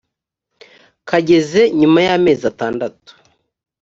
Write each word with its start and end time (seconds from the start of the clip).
kageze 1.09 1.61
nyuma 1.79 1.99
y’amezi 2.07 2.43
atandatu 2.51 3.09